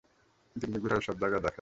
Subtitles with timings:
[0.55, 1.49] দিল্লি ঘুরাই, সব জায়গা দেখাই।